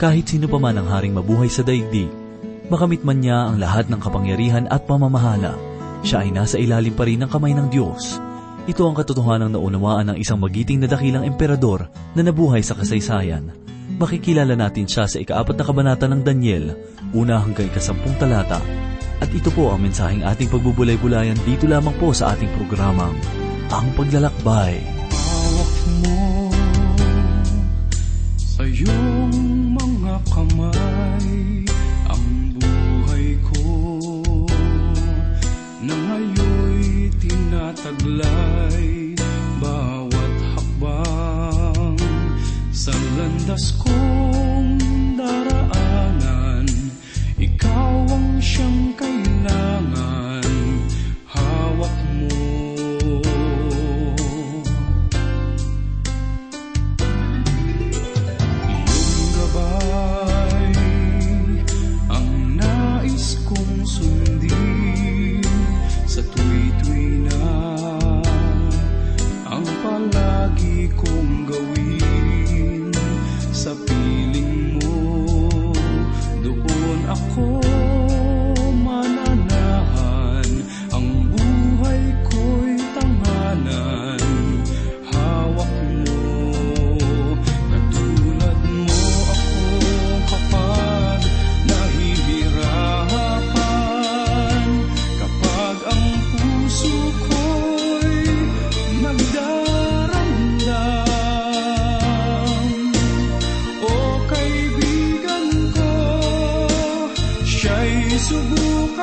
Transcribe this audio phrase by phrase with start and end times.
[0.00, 2.08] Kahit sino pa man ang haring mabuhay sa daigdig,
[2.72, 5.60] makamit man niya ang lahat ng kapangyarihan at pamamahala,
[6.00, 8.16] siya ay nasa ilalim pa rin ng kamay ng Diyos.
[8.64, 13.52] Ito ang katotohanan ng naunawaan ng isang magiting na dakilang emperador na nabuhay sa kasaysayan.
[14.00, 16.80] Makikilala natin siya sa ikaapat na kabanata ng Daniel,
[17.12, 18.56] una hanggang ikasampung talata.
[19.20, 23.12] At ito po ang mensaheng ating pagbubulay-bulayan dito lamang po sa ating programang,
[23.68, 24.99] Ang Paglalakbay.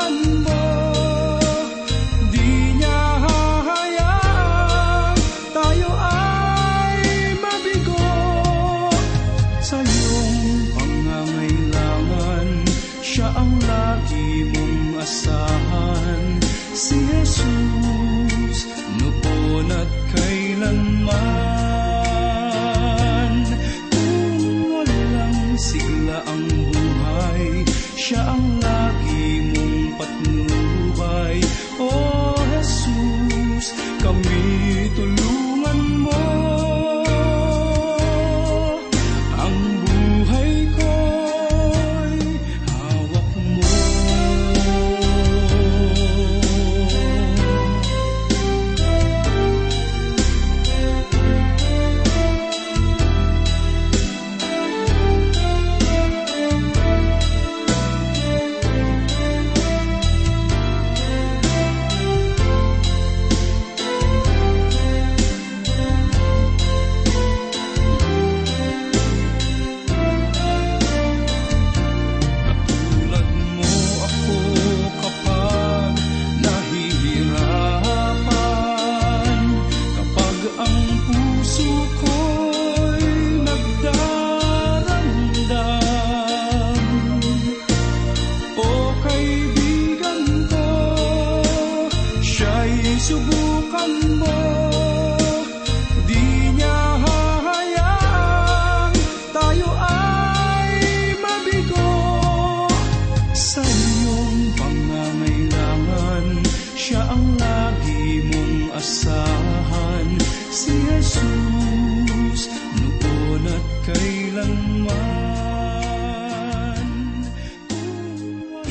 [0.07, 0.36] come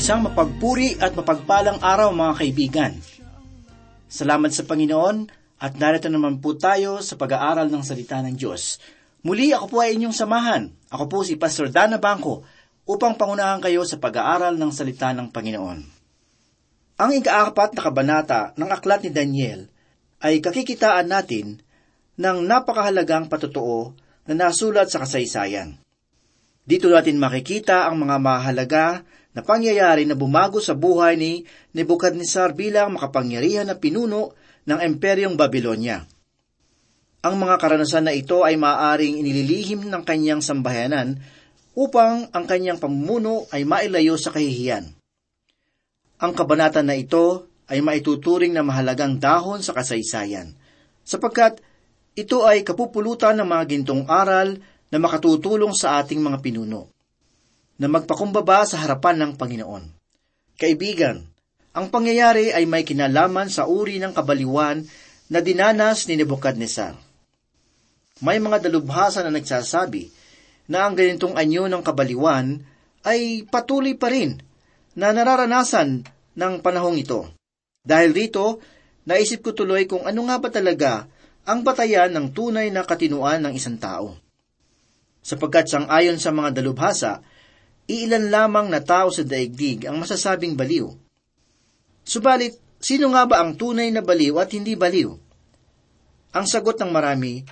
[0.06, 2.94] Isang mapagpuri at mapagpalang araw mga kaibigan.
[4.06, 5.26] Salamat sa Panginoon
[5.58, 8.78] at narito naman po tayo sa pag-aaral ng salita ng Diyos.
[9.26, 10.70] Muli ako po ay inyong samahan.
[10.94, 12.46] Ako po si Pastor Dana Bangko
[12.86, 15.78] upang pangunahan kayo sa pag-aaral ng salita ng Panginoon.
[17.02, 19.66] Ang ikaapat na kabanata ng aklat ni Daniel
[20.22, 21.66] ay kakikitaan natin
[22.14, 23.90] ng napakahalagang patotoo
[24.30, 25.82] na nasulat sa kasaysayan.
[26.62, 29.02] Dito natin makikita ang mga mahalaga
[29.36, 31.44] na pangyayari na bumago sa buhay ni
[31.76, 34.32] Nebuchadnezzar bilang makapangyarihan na pinuno
[34.64, 36.08] ng Imperyong Babylonia.
[37.20, 41.20] Ang mga karanasan na ito ay maaaring inililihim ng kanyang sambahayanan
[41.76, 44.88] upang ang kanyang pamumuno ay mailayo sa kahihiyan.
[46.16, 50.56] Ang kabanata na ito ay maituturing na mahalagang dahon sa kasaysayan,
[51.04, 51.60] sapagkat
[52.16, 54.56] ito ay kapupulutan ng mga gintong aral
[54.88, 56.95] na makatutulong sa ating mga pinuno
[57.76, 59.84] na magpakumbaba sa harapan ng Panginoon.
[60.56, 61.20] Kaibigan,
[61.76, 64.80] ang pangyayari ay may kinalaman sa uri ng kabaliwan
[65.28, 66.96] na dinanas ni Nebuchadnezzar.
[68.24, 70.08] May mga dalubhasa na nagsasabi
[70.72, 72.64] na ang ganitong anyo ng kabaliwan
[73.04, 74.40] ay patuloy pa rin
[74.96, 77.28] na nararanasan ng panahong ito.
[77.84, 78.64] Dahil rito,
[79.04, 81.04] naisip ko tuloy kung ano nga ba talaga
[81.46, 84.16] ang batayan ng tunay na katinuan ng isang tao.
[85.20, 87.22] Sapagkat sang ayon sa mga dalubhasa,
[87.86, 90.90] iilan lamang na tao sa daigdig ang masasabing baliw.
[92.06, 95.10] Subalit, sino nga ba ang tunay na baliw at hindi baliw?
[96.36, 97.42] Ang sagot ng marami,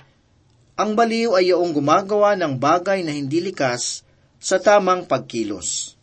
[0.75, 4.03] ang baliw ay yung gumagawa ng bagay na hindi likas
[4.35, 5.95] sa tamang pagkilos.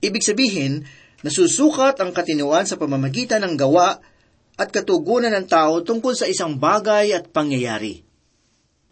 [0.00, 0.84] Ibig sabihin,
[1.20, 4.00] nasusukat ang katinuan sa pamamagitan ng gawa
[4.56, 8.04] at katugunan ng tao tungkol sa isang bagay at pangyayari.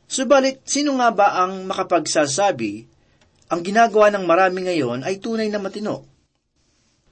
[0.04, 2.91] Subalit, sino nga ba ang makapagsasabi
[3.52, 6.08] ang ginagawa ng marami ngayon ay tunay na matino?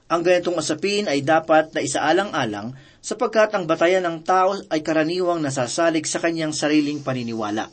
[0.09, 6.09] Ang ganitong asapin ay dapat na isaalang-alang sapagkat ang batayan ng tao ay karaniwang nasasalig
[6.09, 7.69] sa kanyang sariling paniniwala.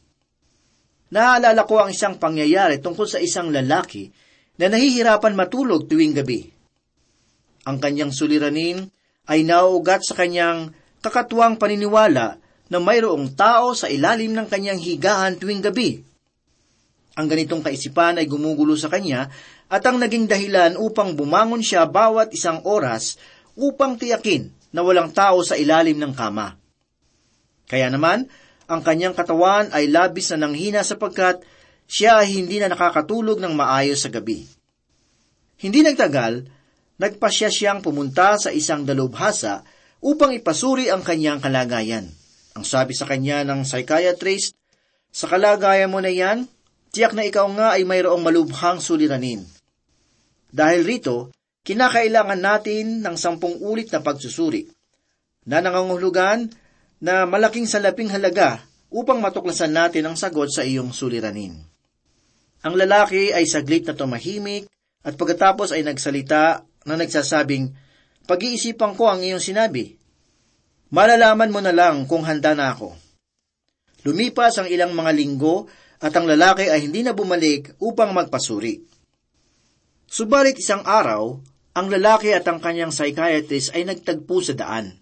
[1.08, 4.12] Naaalala ko ang isang pangyayari tungkol sa isang lalaki
[4.60, 6.44] na nahihirapan matulog tuwing gabi.
[7.64, 8.84] Ang kanyang suliranin
[9.32, 12.36] ay nauugat sa kanyang kakatuwang paniniwala
[12.68, 16.04] na mayroong tao sa ilalim ng kanyang higaan tuwing gabi.
[17.18, 19.26] Ang ganitong kaisipan ay gumugulo sa kanya
[19.66, 23.18] at ang naging dahilan upang bumangon siya bawat isang oras
[23.58, 26.54] upang tiyakin na walang tao sa ilalim ng kama.
[27.66, 28.30] Kaya naman,
[28.70, 31.42] ang kanyang katawan ay labis na nanghina sapagkat
[31.90, 34.46] siya ay hindi na nakakatulog ng maayos sa gabi.
[35.58, 36.46] Hindi nagtagal,
[37.02, 39.66] nagpasya siyang pumunta sa isang dalubhasa
[39.98, 42.06] upang ipasuri ang kanyang kalagayan.
[42.54, 44.54] Ang sabi sa kanya ng psychiatrist,
[45.10, 46.46] sa kalagayan mo na yan,
[46.98, 49.46] tiyak na ikaw nga ay mayroong malubhang suliranin.
[50.50, 51.30] Dahil rito,
[51.62, 54.66] kinakailangan natin ng sampung ulit na pagsusuri,
[55.46, 56.50] na nangangahulugan
[56.98, 61.54] na malaking salaping halaga upang matuklasan natin ang sagot sa iyong suliranin.
[62.66, 64.66] Ang lalaki ay saglit na tumahimik
[65.06, 67.70] at pagkatapos ay nagsalita na nagsasabing,
[68.26, 69.94] Pag-iisipan ko ang iyong sinabi.
[70.90, 72.92] Malalaman mo na lang kung handa na ako.
[74.02, 78.78] Lumipas ang ilang mga linggo at ang lalaki ay hindi na bumalik upang magpasuri.
[80.08, 81.36] Subalit isang araw,
[81.74, 84.96] ang lalaki at ang kanyang psychiatrist ay nagtagpo sa daan.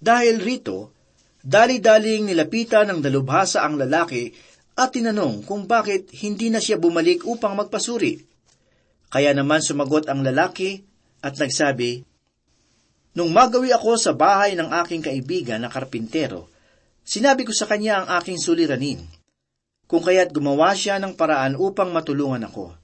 [0.00, 0.92] Dahil rito,
[1.40, 4.30] dali-daling nilapitan ng dalubhasa ang lalaki
[4.76, 8.20] at tinanong kung bakit hindi na siya bumalik upang magpasuri.
[9.10, 10.86] Kaya naman sumagot ang lalaki
[11.20, 12.06] at nagsabi,
[13.10, 16.46] Nung magawi ako sa bahay ng aking kaibigan na karpintero,
[17.02, 19.02] sinabi ko sa kanya ang aking suliranin,
[19.90, 22.78] kung kaya't gumawa siya ng paraan upang matulungan ako.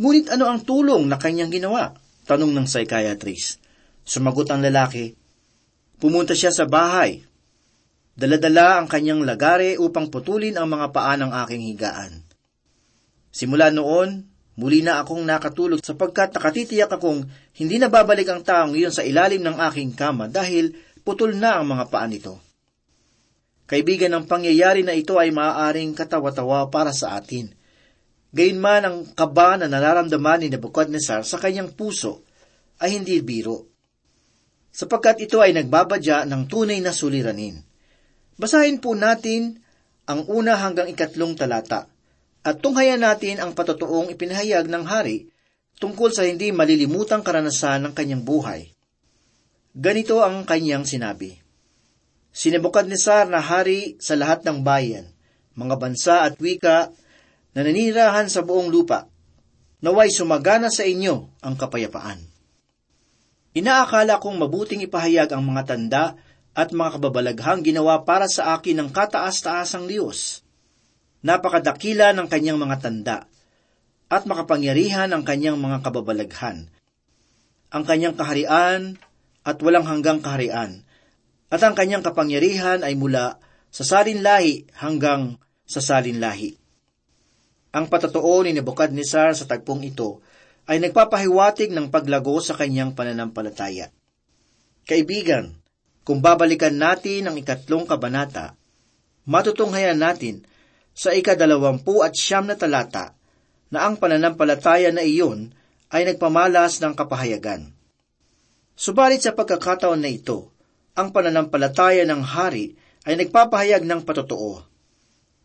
[0.00, 1.92] Ngunit ano ang tulong na kanyang ginawa?
[2.24, 3.60] Tanong ng psychiatrist.
[4.08, 5.12] Sumagot ang lalaki,
[5.96, 7.24] Pumunta siya sa bahay.
[8.16, 12.12] Daladala ang kanyang lagare upang putulin ang mga paa ng aking higaan.
[13.32, 14.24] Simula noon,
[14.60, 19.40] muli na akong nakatulog sapagkat nakatitiyak akong hindi na babalik ang taong iyon sa ilalim
[19.44, 20.72] ng aking kama dahil
[21.04, 22.40] putol na ang mga paa nito.
[23.66, 27.50] Kaibigan, ang pangyayari na ito ay maaaring katawa-tawa para sa atin.
[28.30, 32.22] Gayunman ang kaba na nararamdaman ni Nebuchadnezzar sa kanyang puso
[32.78, 33.76] ay hindi biro
[34.76, 37.56] sapagkat ito ay nagbabadya ng tunay na suliranin.
[38.36, 39.56] Basahin po natin
[40.04, 41.88] ang una hanggang ikatlong talata
[42.44, 45.32] at tunghayan natin ang patotoong ipinahayag ng hari
[45.80, 48.68] tungkol sa hindi malilimutang karanasan ng kanyang buhay.
[49.72, 51.45] Ganito ang kanyang sinabi.
[52.36, 55.08] Si Nebuchadnezzar na hari sa lahat ng bayan,
[55.56, 56.92] mga bansa at wika
[57.56, 59.08] na nanirahan sa buong lupa,
[59.80, 62.20] naway sumagana sa inyo ang kapayapaan.
[63.56, 66.04] Inaakala kong mabuting ipahayag ang mga tanda
[66.52, 70.44] at mga kababalaghang ginawa para sa akin ng kataas-taasang Diyos.
[71.24, 73.18] Napakadakila ng kanyang mga tanda
[74.12, 76.68] at makapangyarihan ang kanyang mga kababalaghan.
[77.72, 79.00] Ang kanyang kaharian
[79.40, 80.85] at walang hanggang kaharian,
[81.46, 83.38] at ang kanyang kapangyarihan ay mula
[83.70, 86.58] sa salin lahi hanggang sa salin lahi.
[87.76, 90.24] Ang patotoo ni Nebuchadnezzar sa tagpong ito
[90.66, 93.92] ay nagpapahiwatig ng paglago sa kanyang pananampalataya.
[94.86, 95.54] Kaibigan,
[96.06, 98.54] kung babalikan natin ang ikatlong kabanata,
[99.26, 100.46] matutunghayan natin
[100.96, 103.12] sa ikadalawampu at siyam na talata
[103.68, 105.52] na ang pananampalataya na iyon
[105.92, 107.70] ay nagpamalas ng kapahayagan.
[108.72, 110.55] Subalit sa pagkakataon na ito,
[110.96, 112.74] ang pananampalataya ng hari
[113.04, 114.64] ay nagpapahayag ng patotoo.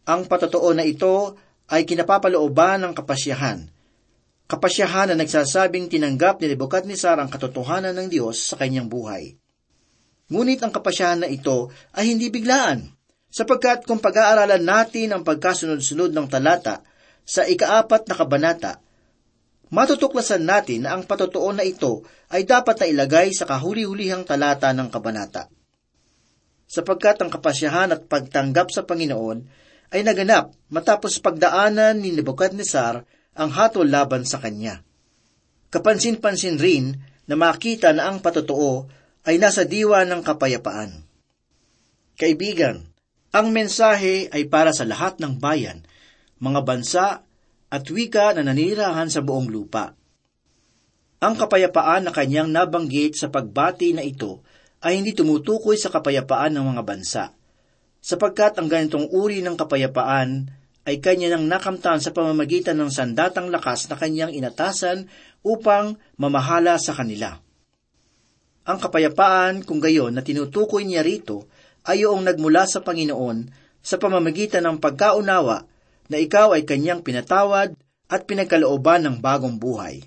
[0.08, 1.38] Ang patotoo na ito
[1.70, 3.70] ay kinapapalooban ng kapasyahan
[4.52, 9.40] kapasyahan na nagsasabing tinanggap ni Nebuchadnezzar ang katotohanan ng Diyos sa kanyang buhay.
[10.28, 12.92] Ngunit ang kapasyahan na ito ay hindi biglaan,
[13.32, 16.84] Sapagkat kung pag-aaralan natin ang pagkasunod-sunod ng talata
[17.24, 18.84] sa ikaapat na kabanata,
[19.72, 24.92] matutuklasan natin na ang patotoo na ito ay dapat na ilagay sa kahuli-hulihang talata ng
[24.92, 25.48] kabanata.
[26.68, 29.44] Sapagkat ang kapasyahan at pagtanggap sa Panginoon
[29.92, 33.04] ay naganap matapos pagdaanan ni Nebuchadnezzar
[33.36, 34.84] ang hatol laban sa kanya.
[35.72, 38.88] Kapansin-pansin rin na makita na ang patotoo
[39.24, 41.08] ay nasa diwa ng kapayapaan.
[42.20, 42.92] Kaibigan,
[43.32, 45.88] ang mensahe ay para sa lahat ng bayan,
[46.44, 47.24] mga bansa
[47.72, 49.96] at wika na nanirahan sa buong lupa.
[51.24, 54.44] Ang kapayapaan na kanyang nabanggit sa pagbati na ito
[54.84, 57.24] ay hindi tumutukoy sa kapayapaan ng mga bansa,
[58.04, 60.50] sapagkat ang ganitong uri ng kapayapaan
[60.82, 65.06] ay kanya nang nakamtan sa pamamagitan ng sandatang lakas na kanyang inatasan
[65.46, 67.38] upang mamahala sa kanila.
[68.66, 71.46] Ang kapayapaan, kung gayon na tinutukoy niya rito,
[71.86, 73.50] ay yung nagmula sa Panginoon
[73.82, 75.71] sa pamamagitan ng pagkaunawa
[76.12, 77.72] na ikaw ay kanyang pinatawad
[78.12, 80.04] at pinagkalooban ng bagong buhay.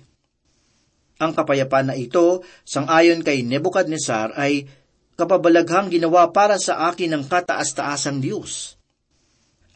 [1.17, 4.69] Ang kapayapaan na ito, sangayon kay Nebuchadnezzar, ay
[5.17, 8.77] kapabalaghang ginawa para sa akin ng kataas-taasang Diyos.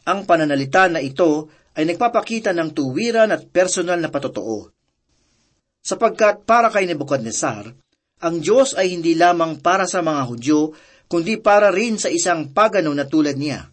[0.06, 4.68] Ang pananalita na ito ay nagpapakita ng tuwiran at personal na patotoo.
[5.80, 7.72] Sapagkat para kay Nebuchadnezzar,
[8.20, 10.76] ang Diyos ay hindi lamang para sa mga Hudyo,
[11.08, 13.69] kundi para rin sa isang pagano na tulad niya.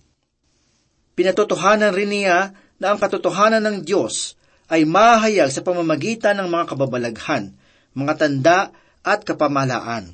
[1.17, 4.37] Pinatotohanan rin niya na ang katotohanan ng Diyos
[4.69, 7.57] ay mahayag sa pamamagitan ng mga kababalaghan,
[7.97, 8.59] mga tanda
[9.01, 10.13] at kapamalaan.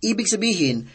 [0.00, 0.88] Ibig sabihin,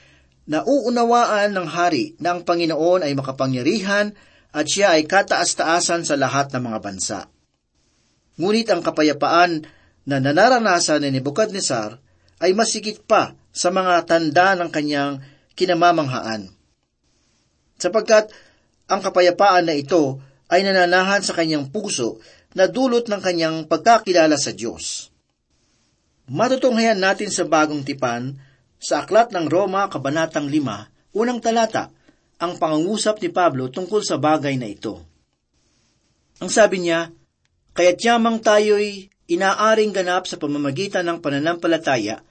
[0.50, 4.18] nauunawaan ng hari na ang Panginoon ay makapangyarihan
[4.50, 7.20] at siya ay kataas-taasan sa lahat ng mga bansa.
[8.42, 9.62] Ngunit ang kapayapaan
[10.10, 12.01] na nanaranasan ni Nebuchadnezzar
[12.42, 15.22] ay masikit pa sa mga tanda ng kanyang
[15.54, 16.50] kinamamanghaan.
[17.77, 18.34] Sapagkat
[18.88, 22.24] ang kapayapaan na ito ay nananahan sa kanyang puso
[22.56, 25.12] na dulot ng kanyang pagkakilala sa Diyos.
[26.27, 28.36] Matutunghayan natin sa bagong tipan
[28.79, 31.91] sa Aklat ng Roma, Kabanatang 5, unang talata,
[32.38, 35.01] ang pangungusap ni Pablo tungkol sa bagay na ito.
[36.38, 37.10] Ang sabi niya,
[37.74, 42.22] Kaya't yamang tayo'y inaaring ganap sa pamamagitan ng pananampalataya,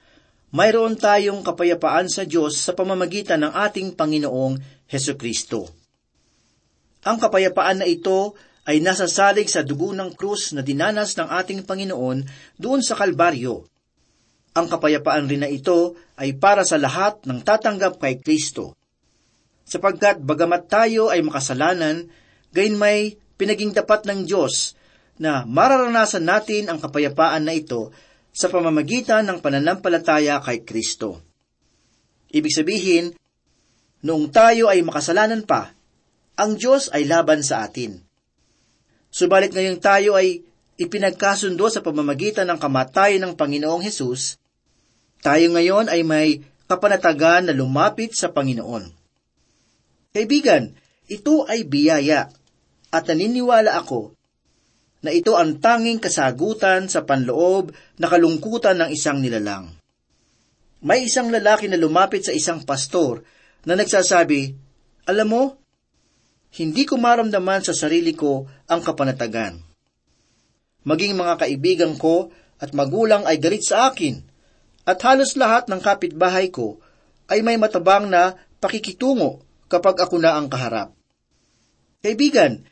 [0.55, 5.76] mayroon tayong kapayapaan sa Diyos sa pamamagitan ng ating Panginoong Heso Kristo.
[7.07, 8.35] Ang kapayapaan na ito
[8.67, 12.27] ay nasasalig sa dugo ng krus na dinanas ng ating Panginoon
[12.59, 13.63] doon sa Kalbaryo.
[14.59, 18.75] Ang kapayapaan rin na ito ay para sa lahat ng tatanggap kay Kristo.
[19.63, 22.11] Sapagkat bagamat tayo ay makasalanan,
[22.51, 24.75] gayon may pinaging dapat ng Diyos
[25.15, 27.95] na mararanasan natin ang kapayapaan na ito
[28.35, 31.23] sa pamamagitan ng pananampalataya kay Kristo.
[32.35, 33.15] Ibig sabihin,
[34.03, 35.76] noong tayo ay makasalanan pa,
[36.37, 37.97] ang Diyos ay laban sa atin.
[39.09, 40.45] Subalit ngayong tayo ay
[40.77, 44.37] ipinagkasundo sa pamamagitan ng kamatayan ng Panginoong Hesus,
[45.25, 48.93] tayo ngayon ay may kapanatagan na lumapit sa Panginoon.
[50.13, 50.77] Kaibigan,
[51.09, 52.29] ito ay biyaya
[52.93, 54.13] at naniniwala ako
[55.01, 59.73] na ito ang tanging kasagutan sa panloob na kalungkutan ng isang nilalang.
[60.85, 63.25] May isang lalaki na lumapit sa isang pastor
[63.65, 64.53] na nagsasabi,
[65.09, 65.43] Alam mo,
[66.55, 69.59] hindi ko maramdaman sa sarili ko ang kapanatagan.
[70.87, 74.23] Maging mga kaibigan ko at magulang ay galit sa akin,
[74.87, 76.79] at halos lahat ng kapitbahay ko
[77.27, 80.95] ay may matabang na pakikitungo kapag ako na ang kaharap.
[81.99, 82.63] Kaibigan,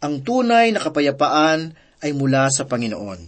[0.00, 3.20] ang tunay na kapayapaan ay mula sa Panginoon.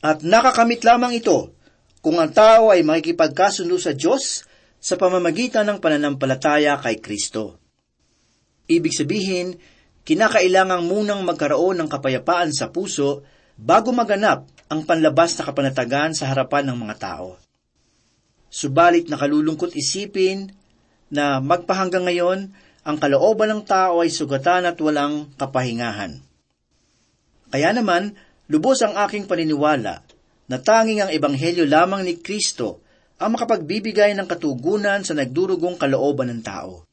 [0.00, 1.52] At nakakamit lamang ito
[2.00, 4.48] kung ang tao ay makikipagkasundo sa Diyos
[4.80, 7.59] sa pamamagitan ng pananampalataya kay Kristo.
[8.70, 9.58] Ibig sabihin,
[10.06, 13.26] kinakailangang munang magkaroon ng kapayapaan sa puso
[13.58, 17.34] bago maganap ang panlabas na kapanatagan sa harapan ng mga tao.
[18.46, 20.54] Subalit nakalulungkot isipin
[21.10, 22.38] na magpahanggang ngayon,
[22.86, 26.22] ang kalooban ng tao ay sugatan at walang kapahingahan.
[27.50, 28.14] Kaya naman,
[28.46, 30.06] lubos ang aking paniniwala
[30.46, 32.82] na tanging ang ebanghelyo lamang ni Kristo
[33.18, 36.89] ang makapagbibigay ng katugunan sa nagdurugong kalooban ng tao.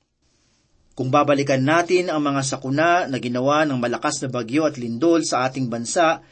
[0.98, 5.46] Kung babalikan natin ang mga sakuna na ginawa ng malakas na bagyo at lindol sa
[5.46, 6.26] ating bansa,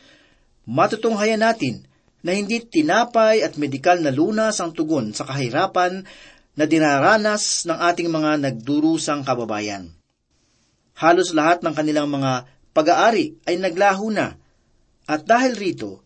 [0.65, 1.85] matutunghayan natin
[2.25, 6.01] na hindi tinapay at medikal na lunas ang tugon sa kahirapan
[6.57, 9.93] na dinaranas ng ating mga nagdurusang kababayan.
[10.97, 14.33] Halos lahat ng kanilang mga pag-aari ay naglaho na,
[15.05, 16.01] at dahil rito,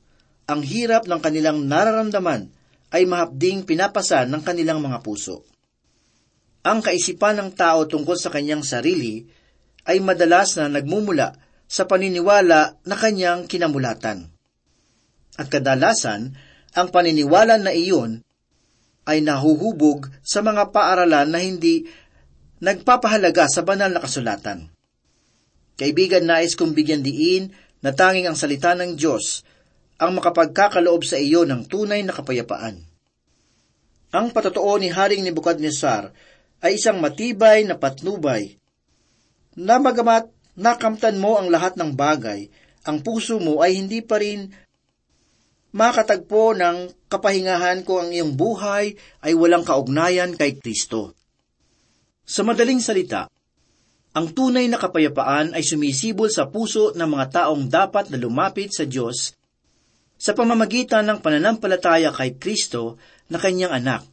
[0.52, 2.52] ang hirap ng kanilang nararamdaman
[2.92, 5.48] ay mahapding pinapasan ng kanilang mga puso.
[6.66, 9.24] Ang kaisipan ng tao tungkol sa kanyang sarili
[9.88, 11.34] ay madalas na nagmumula
[11.70, 14.28] sa paniniwala na kanyang kinamulatan.
[15.40, 16.36] At kadalasan,
[16.76, 18.22] ang paniniwala na iyon
[19.08, 21.88] ay nahuhubog sa mga paaralan na hindi
[22.60, 24.68] nagpapahalaga sa banal na kasulatan.
[25.80, 29.48] Kaibigan, nais kong bigyan diin na tanging ang salita ng Diyos
[30.00, 32.84] ang makapagkakaloob sa iyo ng tunay na kapayapaan.
[34.10, 36.12] Ang patotoo ni Haring Nebuchadnezzar
[36.60, 38.60] ay isang matibay na patnubay
[39.56, 42.52] na magamat nakamtan mo ang lahat ng bagay,
[42.84, 44.52] ang puso mo ay hindi pa rin
[45.72, 51.16] makatagpo ng kapahingahan kung ang iyong buhay ay walang kaugnayan kay Kristo.
[52.26, 53.30] Sa madaling salita,
[54.10, 58.84] ang tunay na kapayapaan ay sumisibol sa puso ng mga taong dapat na lumapit sa
[58.84, 59.38] Diyos
[60.20, 63.00] sa pamamagitan ng pananampalataya kay Kristo
[63.32, 64.04] na kanyang anak.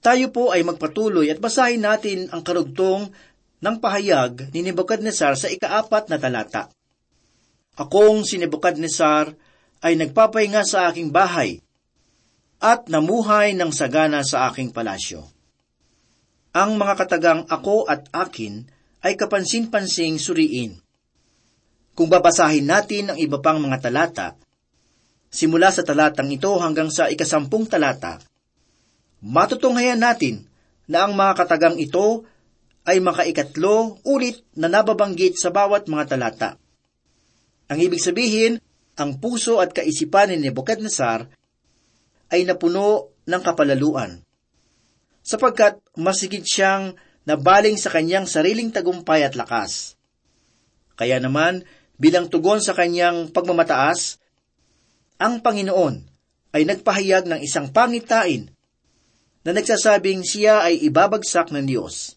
[0.00, 3.12] Tayo po ay magpatuloy at basahin natin ang karugtong
[3.60, 6.72] ng pahayag ni Nebuchadnezzar sa ikaapat na talata.
[7.76, 9.36] Akong si Nebuchadnezzar
[9.84, 11.60] ay nagpapahinga sa aking bahay
[12.60, 15.24] at namuhay ng sagana sa aking palasyo.
[16.56, 18.64] Ang mga katagang ako at akin
[19.04, 20.80] ay kapansin-pansing suriin.
[21.92, 24.32] Kung babasahin natin ang iba pang mga talata,
[25.28, 28.20] simula sa talatang ito hanggang sa ikasampung talata,
[29.20, 30.48] matutunghayan natin
[30.90, 32.24] na ang mga katagang ito
[32.88, 36.50] ay makaikatlo ulit na nababanggit sa bawat mga talata.
[37.70, 38.58] Ang ibig sabihin,
[38.98, 41.30] ang puso at kaisipan ni Nebuchadnezzar
[42.34, 44.18] ay napuno ng kapalaluan,
[45.22, 46.98] sapagkat masigit siyang
[47.28, 49.94] nabaling sa kanyang sariling tagumpay at lakas.
[50.98, 51.62] Kaya naman,
[52.00, 54.18] bilang tugon sa kanyang pagmamataas,
[55.20, 56.00] ang Panginoon
[56.56, 58.50] ay nagpahayag ng isang pangitain
[59.44, 62.16] na nagsasabing siya ay ibabagsak ng Diyos.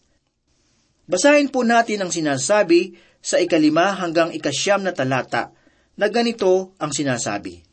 [1.04, 5.52] Basahin po natin ang sinasabi sa ikalima hanggang ikasyam na talata
[5.96, 7.64] na ganito ang sinasabi.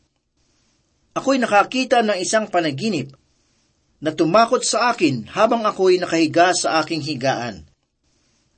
[1.12, 3.12] Ako'y nakakita ng isang panaginip
[4.00, 7.68] na tumakot sa akin habang ako'y nakahiga sa aking higaan.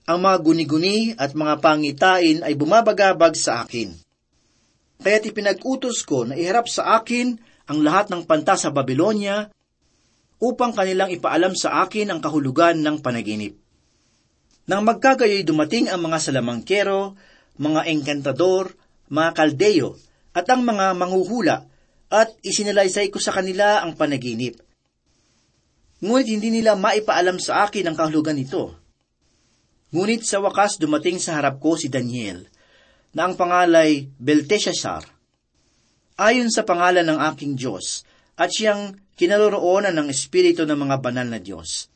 [0.07, 3.90] Ang mga guni-guni at mga pangitain ay bumabagabag sa akin.
[5.02, 7.35] Kaya't ipinag-utos ko na iharap sa akin
[7.66, 9.50] ang lahat ng panta sa Babylonia
[10.44, 13.57] upang kanilang ipaalam sa akin ang kahulugan ng panaginip.
[14.68, 17.16] Nang magkagayoy dumating ang mga salamangkero,
[17.57, 18.76] mga engkantador,
[19.09, 19.96] mga kaldeyo,
[20.37, 21.64] at ang mga manghuhula,
[22.12, 24.61] at isinalaysay ko sa kanila ang panaginip.
[26.04, 28.76] Ngunit hindi nila maipaalam sa akin ang kahulugan nito.
[29.94, 32.44] Ngunit sa wakas dumating sa harap ko si Daniel,
[33.16, 35.07] na ang pangalay Belteshazzar.
[36.18, 38.02] Ayon sa pangalan ng aking Diyos,
[38.35, 41.90] at siyang kinaroroonan ng Espiritu ng mga banal na Diyos.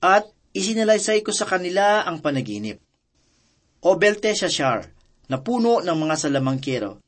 [0.00, 2.80] At isinalaysay ko sa kanila ang panaginip.
[3.84, 4.94] O Belteshazzar,
[5.28, 7.00] na puno ng mga salamangkero.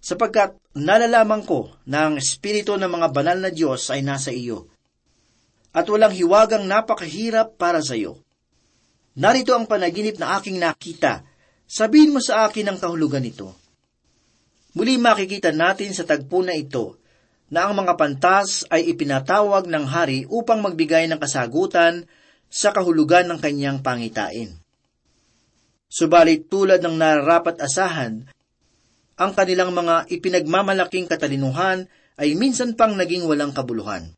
[0.00, 4.68] Sapagkat nalalaman ko na ang espiritu ng mga banal na Diyos ay nasa iyo.
[5.76, 8.20] At walang hiwagang napakahirap para sa iyo.
[9.20, 11.22] Narito ang panaginip na aking nakita.
[11.68, 13.54] Sabihin mo sa akin ang kahulugan nito.
[14.74, 16.99] Muli makikita natin sa tagpo na ito
[17.50, 22.06] na ang mga pantas ay ipinatawag ng hari upang magbigay ng kasagutan
[22.46, 24.54] sa kahulugan ng kanyang pangitain.
[25.90, 28.30] Subalit tulad ng nararapat asahan,
[29.18, 34.14] ang kanilang mga ipinagmamalaking katalinuhan ay minsan pang naging walang kabuluhan.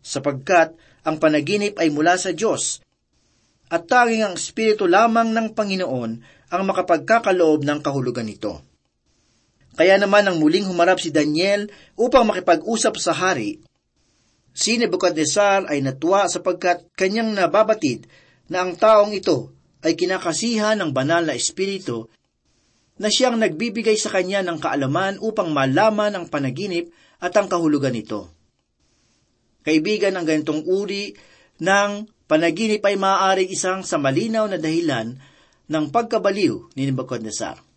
[0.00, 0.72] Sapagkat
[1.04, 2.80] ang panaginip ay mula sa Diyos,
[3.70, 6.10] at tanging ang Espiritu lamang ng Panginoon
[6.50, 8.69] ang makapagkakaloob ng kahulugan nito.
[9.80, 13.64] Kaya naman ang muling humarap si Daniel upang makipag-usap sa hari,
[14.52, 18.04] si Nebuchadnezzar ay natuwa sapagkat kanyang nababatid
[18.52, 22.12] na ang taong ito ay kinakasihan ng banal na espiritu
[23.00, 28.28] na siyang nagbibigay sa kanya ng kaalaman upang malaman ang panaginip at ang kahulugan nito.
[29.64, 31.16] Kaibigan, ang ganitong uri
[31.56, 35.16] ng panaginip ay maaaring isang sa malinaw na dahilan
[35.72, 37.69] ng pagkabaliw ni Nebuchadnezzar.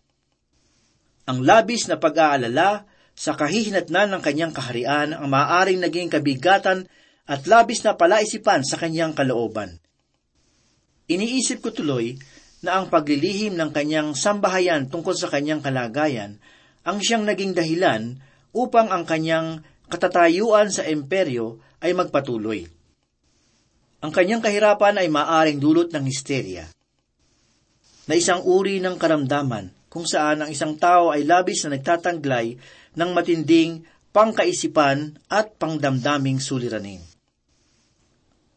[1.24, 2.84] Ang labis na pag-aalala
[3.14, 6.90] sa kahihinatnan ng kanyang kaharian ang maaaring naging kabigatan
[7.24, 9.80] at labis na palaisipan sa kanyang kalooban.
[11.08, 12.20] Iniisip ko tuloy
[12.64, 16.40] na ang paglilihim ng kanyang sambahayan tungkol sa kanyang kalagayan
[16.84, 18.20] ang siyang naging dahilan
[18.52, 22.68] upang ang kanyang katatayuan sa imperyo ay magpatuloy.
[24.04, 26.68] Ang kanyang kahirapan ay maaring dulot ng histerya,
[28.04, 32.58] na isang uri ng karamdaman kung saan ang isang tao ay labis na nagtatanglay
[32.98, 36.98] ng matinding pangkaisipan at pangdamdaming suliranin.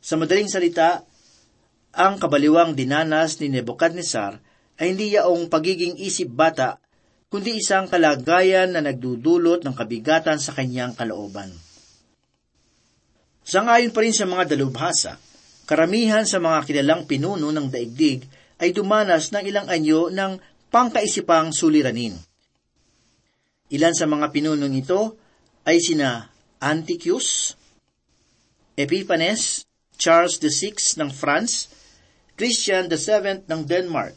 [0.00, 1.04] Sa madaling salita,
[1.92, 4.40] ang kabaliwang dinanas ni Nebuchadnezzar
[4.80, 6.80] ay hindi yaong pagiging isip bata,
[7.28, 11.52] kundi isang kalagayan na nagdudulot ng kabigatan sa kanyang kalooban.
[13.44, 15.20] Sangayon pa rin sa mga dalubhasa,
[15.68, 18.24] karamihan sa mga kilalang pinuno ng daigdig
[18.56, 22.12] ay dumanas ng ilang anyo ng pangkaisipang suliranin.
[23.72, 25.16] Ilan sa mga pinunong ito
[25.64, 26.28] ay sina
[26.60, 27.56] Antiochus,
[28.76, 29.64] Epiphanes,
[29.96, 31.72] Charles VI ng France,
[32.36, 34.12] Christian VII ng Denmark,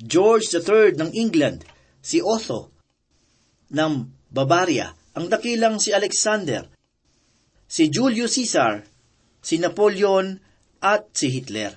[0.00, 1.68] George III ng England,
[2.00, 2.72] si Otho
[3.76, 6.64] ng Bavaria, ang dakilang si Alexander,
[7.68, 8.80] si Julius Caesar,
[9.44, 10.40] si Napoleon
[10.80, 11.76] at si Hitler.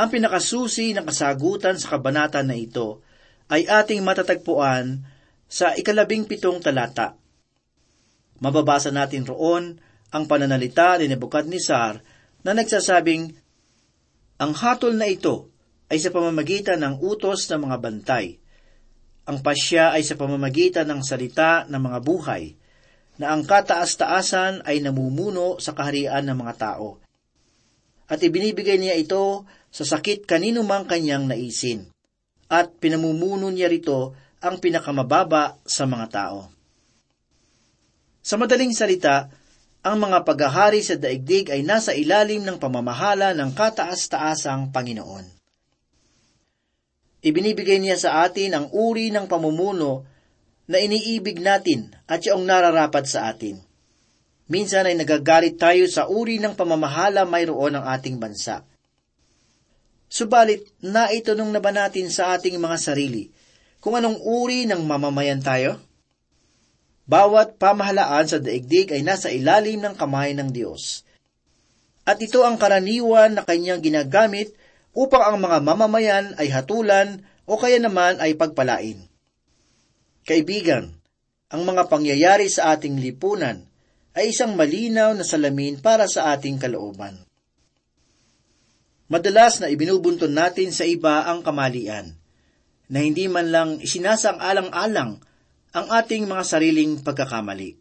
[0.00, 3.04] Ang pinakasusi ng kasagutan sa kabanata na ito
[3.52, 5.04] ay ating matatagpuan
[5.44, 7.20] sa ikalabing pitong talata.
[8.40, 9.76] Mababasa natin roon
[10.08, 12.00] ang pananalita ni Nebuchadnezzar
[12.40, 13.36] na nagsasabing,
[14.40, 15.52] Ang hatol na ito
[15.92, 18.40] ay sa pamamagitan ng utos ng mga bantay.
[19.28, 22.56] Ang pasya ay sa pamamagitan ng salita ng mga buhay,
[23.20, 26.96] na ang kataas-taasan ay namumuno sa kaharian ng mga tao.
[28.08, 31.88] At ibinibigay niya ito sa sakit kanino mang kanyang naisin,
[32.50, 36.50] at pinamumuno niya rito ang pinakamababa sa mga tao.
[38.20, 39.30] Sa madaling salita,
[39.80, 45.24] ang mga paghahari sa daigdig ay nasa ilalim ng pamamahala ng kataas-taasang Panginoon.
[47.20, 50.04] Ibinibigay niya sa atin ang uri ng pamumuno
[50.68, 53.60] na iniibig natin at yung nararapat sa atin.
[54.50, 58.64] Minsan ay nagagalit tayo sa uri ng pamamahala mayroon ng ating bansa.
[60.10, 63.30] Subalit, naitanong na ba natin sa ating mga sarili
[63.78, 65.78] kung anong uri ng mamamayan tayo?
[67.06, 71.06] Bawat pamahalaan sa daigdig ay nasa ilalim ng kamay ng Diyos.
[72.02, 74.50] At ito ang karaniwan na kanyang ginagamit
[74.90, 78.98] upang ang mga mamamayan ay hatulan o kaya naman ay pagpalain.
[80.26, 80.90] Kaibigan,
[81.54, 83.62] ang mga pangyayari sa ating lipunan
[84.18, 87.29] ay isang malinaw na salamin para sa ating kalooban.
[89.10, 92.14] Madalas na ibinubunton natin sa iba ang kamalian,
[92.86, 95.18] na hindi man lang isinasang alang-alang
[95.74, 97.74] ang ating mga sariling pagkakamali.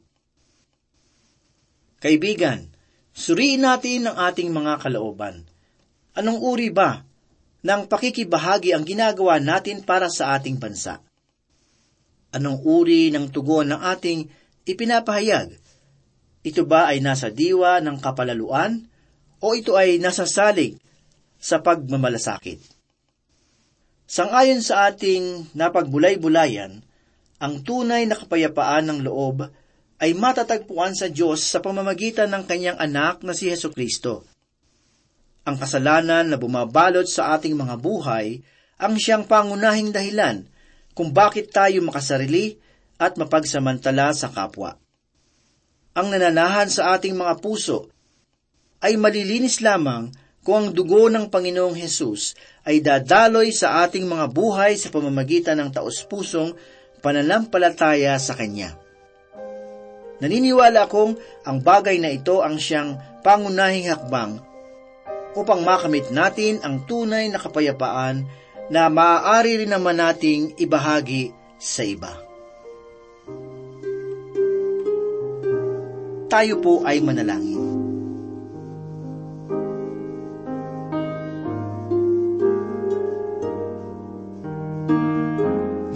[2.02, 2.66] Kaibigan,
[3.14, 5.46] suriin natin ang ating mga kalooban.
[6.18, 7.06] Anong uri ba
[7.62, 10.98] ng pakikibahagi ang ginagawa natin para sa ating bansa?
[12.34, 14.26] Anong uri ng tugon ng ating
[14.66, 15.54] ipinapahayag?
[16.42, 18.86] Ito ba ay nasa diwa ng kapalaluan
[19.42, 20.78] o ito ay nasa salig
[21.40, 22.60] sa pagmamalasakit?
[24.10, 26.84] Sangayon sa ating napagbulay-bulayan,
[27.40, 29.48] ang tunay na kapayapaan ng loob
[30.00, 34.28] ay matatagpuan sa Diyos sa pamamagitan ng kanyang anak na si Heso Kristo.
[35.48, 38.44] Ang kasalanan na bumabalot sa ating mga buhay
[38.80, 40.48] ang siyang pangunahing dahilan
[40.96, 42.60] kung bakit tayo makasarili
[43.00, 44.76] at mapagsamantala sa kapwa.
[45.96, 47.92] Ang nananahan sa ating mga puso
[48.80, 50.12] ay malilinis lamang
[50.44, 55.70] kung ang dugo ng Panginoong Hesus ay dadaloy sa ating mga buhay sa pamamagitan ng
[55.76, 56.56] taos-pusong
[57.04, 58.76] pananampalataya sa Kanya.
[60.20, 61.16] Naniniwala akong
[61.48, 64.44] ang bagay na ito ang siyang pangunahing hakbang
[65.36, 68.28] upang makamit natin ang tunay na kapayapaan
[68.70, 72.12] na maaari rin naman nating ibahagi sa iba.
[76.30, 77.59] Tayo po ay manalangin.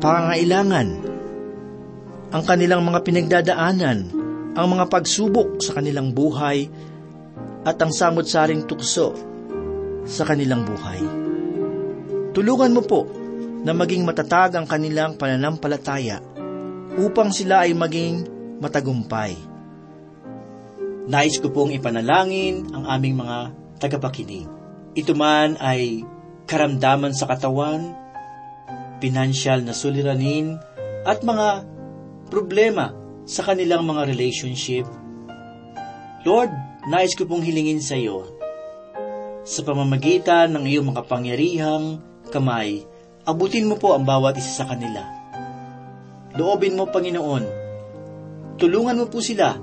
[0.00, 0.88] pangangailangan,
[2.32, 3.98] ang kanilang mga pinagdadaanan,
[4.56, 6.66] ang mga pagsubok sa kanilang buhay,
[7.60, 9.12] at ang samot-saring tukso
[10.08, 11.00] sa kanilang buhay.
[12.32, 13.04] Tulungan mo po
[13.60, 16.24] na maging matatag ang kanilang pananampalataya
[16.96, 18.24] upang sila ay maging
[18.64, 19.36] matagumpay.
[21.10, 23.38] Nais ko pong ipanalangin ang aming mga
[23.76, 24.48] tagapakinig.
[24.96, 26.00] Ito man ay
[26.48, 27.99] karamdaman sa katawan,
[29.00, 30.60] pinansyal na suliranin,
[31.08, 31.64] at mga
[32.28, 32.92] problema
[33.24, 34.86] sa kanilang mga relationship.
[36.28, 36.52] Lord,
[36.92, 38.28] nais ko pong hilingin sa iyo,
[39.42, 42.84] sa pamamagitan ng iyong makapangyarihang kamay,
[43.24, 45.02] abutin mo po ang bawat isa sa kanila.
[46.36, 47.44] Loobin mo, Panginoon,
[48.60, 49.56] tulungan mo po sila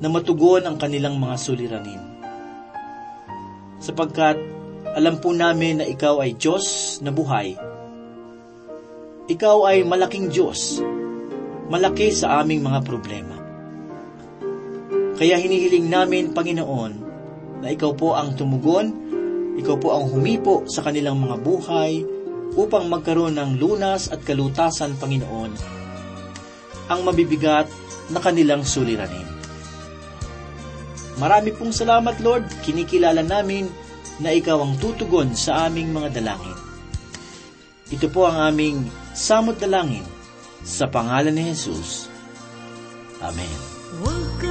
[0.00, 2.02] na matugon ang kanilang mga suliranin.
[3.78, 4.40] Sapagkat
[4.96, 7.69] alam po namin na ikaw ay Diyos na buhay.
[9.30, 10.82] Ikaw ay malaking Diyos,
[11.70, 13.38] malaki sa aming mga problema.
[15.14, 16.92] Kaya hinihiling namin, Panginoon,
[17.62, 18.90] na ikaw po ang tumugon,
[19.54, 22.02] ikaw po ang humipo sa kanilang mga buhay
[22.58, 25.54] upang magkaroon ng lunas at kalutasan, Panginoon,
[26.90, 27.70] ang mabibigat
[28.10, 29.30] na kanilang suliranin.
[31.22, 32.50] Marami pong salamat, Lord.
[32.66, 33.70] Kinikilala namin
[34.18, 36.69] na ikaw ang tutugon sa aming mga dalangin.
[37.90, 40.06] Ito po ang aming samot dalangin
[40.62, 42.06] sa pangalan ni Jesus.
[43.18, 43.56] Amen.
[44.00, 44.49] Huwag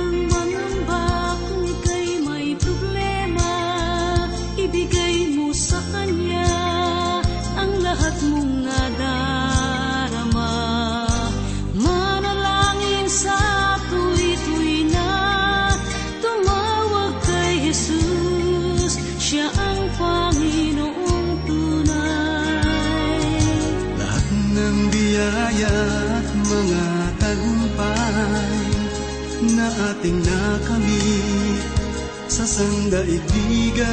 [32.89, 33.85] sa sandaigdigan.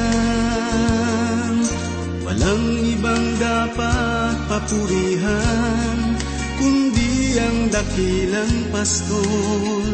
[2.25, 2.65] Walang
[2.97, 6.17] ibang dapat papurihan
[6.57, 9.85] kundi ang dakilang pastol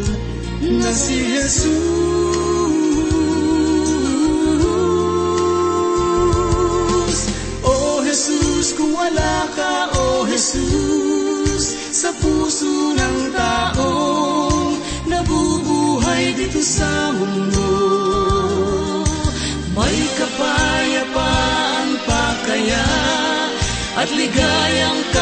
[0.64, 1.84] na si Jesus.
[7.68, 14.80] O Jesus, kung wala ka, O Jesus, sa puso ng taong
[15.12, 17.33] nabubuhay dito sa mundo.
[24.24, 25.13] 一个拥。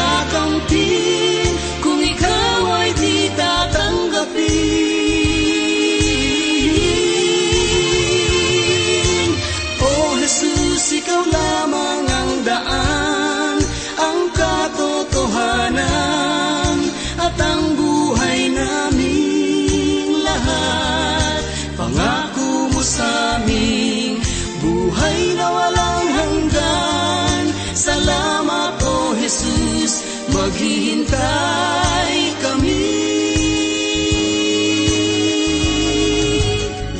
[30.62, 32.86] Maghihintay kami.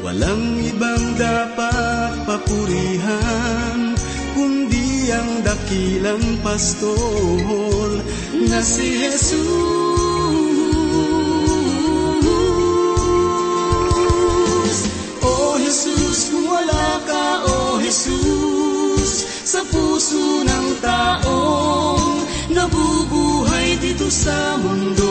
[0.00, 3.92] Walang ibang dapat papurihan
[4.32, 8.00] kundi ang dakilang pastol
[8.48, 10.07] na si Jesus.
[17.88, 22.20] Jesus, sa puso ng taong
[22.52, 25.08] nabubuhay dito sa mundo.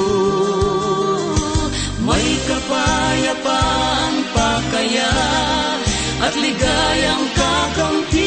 [2.06, 5.14] May kapayapaan pa kaya
[6.22, 8.27] at ligayang kakamtin